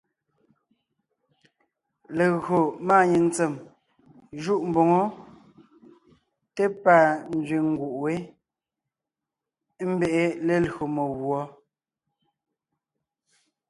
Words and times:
Legÿo 2.17 2.59
máanyìŋ 2.87 3.23
ntsèm 3.29 3.53
jûʼ 4.43 4.61
mboŋó 4.69 5.01
té 6.55 6.63
pâ 6.83 6.95
nzẅìŋ 7.37 7.65
nguʼ 7.73 7.95
wé, 8.01 8.13
ḿbe’e 9.89 10.23
lelÿò 10.47 10.85
meguɔ. 10.95 11.39